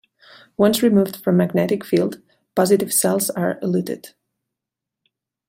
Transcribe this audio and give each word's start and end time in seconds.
Once 0.57 0.81
removed 0.81 1.15
from 1.17 1.37
magnetic 1.37 1.83
field 1.85 2.23
positive 2.55 2.91
cells 2.91 3.29
are 3.29 3.59
eluted. 3.61 4.15